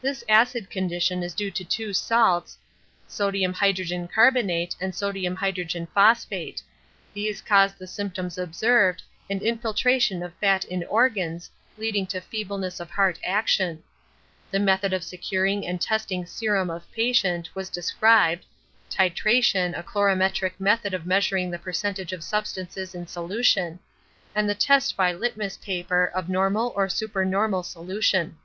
This 0.00 0.24
acid 0.26 0.70
condition 0.70 1.22
is 1.22 1.34
due 1.34 1.50
to 1.50 1.62
two 1.62 1.92
salts, 1.92 2.56
sodium 3.06 3.52
hydrogen 3.52 4.08
carbonate 4.08 4.74
and 4.80 4.94
sodium 4.94 5.36
hydrogen 5.36 5.86
phosphate; 5.92 6.62
these 7.12 7.42
cause 7.42 7.74
the 7.74 7.86
symptoms 7.86 8.38
observed 8.38 9.02
and 9.28 9.42
infiltration 9.42 10.22
of 10.22 10.32
fat 10.36 10.64
in 10.64 10.82
organs, 10.84 11.50
leading 11.76 12.06
to 12.06 12.22
feebleness 12.22 12.80
of 12.80 12.88
heart 12.90 13.18
action. 13.22 13.82
The 14.50 14.58
method 14.58 14.94
of 14.94 15.04
securing 15.04 15.66
and 15.66 15.78
testing 15.78 16.24
serum 16.24 16.70
of 16.70 16.90
patient 16.90 17.54
was 17.54 17.68
described 17.68 18.46
(titration, 18.90 19.78
a 19.78 19.82
colorimetric 19.82 20.52
method 20.58 20.94
of 20.94 21.04
measuring 21.04 21.50
the 21.50 21.58
percentage 21.58 22.14
of 22.14 22.24
substances 22.24 22.94
in 22.94 23.06
solution), 23.08 23.78
and 24.34 24.48
the 24.48 24.54
test 24.54 24.96
by 24.96 25.12
litmus 25.12 25.58
paper 25.58 26.06
of 26.06 26.30
normal 26.30 26.72
or 26.74 26.88
super 26.88 27.26
normal 27.26 27.62
solution. 27.62 28.38